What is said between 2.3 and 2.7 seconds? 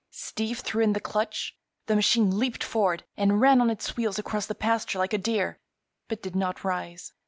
leaped